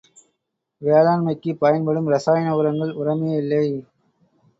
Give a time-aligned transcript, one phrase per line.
[0.81, 3.63] வேளாண்மைக்குப் பயன்படும் இரசாயன உரங்கள் உரமே இல்லை.